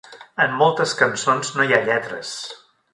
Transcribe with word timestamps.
En 0.45 0.55
moltes 0.61 0.95
cançons 1.03 1.55
no 1.61 1.69
hi 1.69 1.77
ha 1.79 1.85
lletres! 1.87 2.37